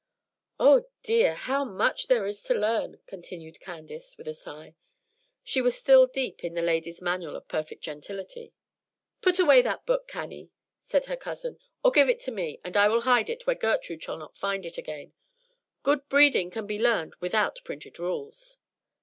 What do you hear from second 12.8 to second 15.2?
will hide it where Gertrude shall not find it again.